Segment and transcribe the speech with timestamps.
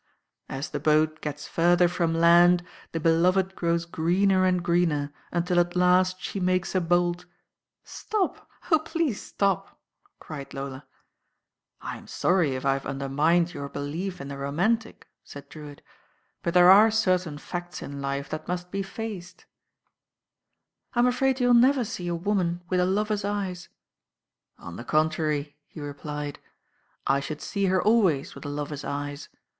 [0.49, 5.75] "As the boat gets further from land, the beloved grows greener and greener, until at
[5.75, 7.25] last she makes a bolt"
[7.99, 9.75] "Stop I Oh, please, stop 1"
[10.19, 10.87] cried Lola.
[11.81, 15.83] "I'm sorry if I have undermined your belief in the romantic," said Drewitt,
[16.41, 19.45] "but there are certain facts in life that must be faced."
[20.95, 23.69] THE NINE DAYS ENDED *'I*m afraid you'll never see a woman with a lover's eyes."
[24.57, 26.39] "On the contrary," he replied,
[27.05, 29.29] "I should see her always with a lover's eyes.